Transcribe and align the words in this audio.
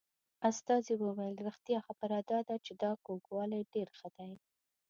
استازي 0.49 0.93
وویل 0.99 1.35
رښتیا 1.47 1.79
خبره 1.87 2.17
دا 2.31 2.39
ده 2.47 2.55
چې 2.65 2.71
دا 2.83 2.91
کوږوالی 3.05 3.61
ډېر 3.73 3.87
ښه 3.97 4.09
دی. 4.17 4.31